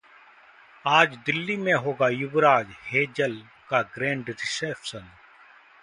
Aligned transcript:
आज 0.85 1.15
दिल्ली 1.25 1.57
में 1.57 1.73
होगा 1.73 2.07
युवराज-हेजल 2.09 3.41
का 3.69 3.81
ग्रैंड 3.95 4.29
रिसेप्शन 4.29 5.09